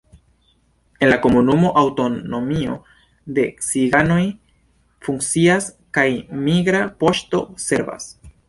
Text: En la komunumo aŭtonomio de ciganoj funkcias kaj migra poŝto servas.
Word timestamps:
En 1.05 1.09
la 1.11 1.17
komunumo 1.25 1.69
aŭtonomio 1.81 2.77
de 3.37 3.45
ciganoj 3.67 4.19
funkcias 5.09 5.71
kaj 5.99 6.09
migra 6.51 6.83
poŝto 7.05 7.45
servas. 7.71 8.11